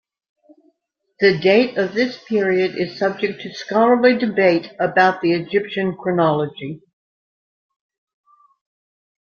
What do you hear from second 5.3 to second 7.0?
Egyptian chronology.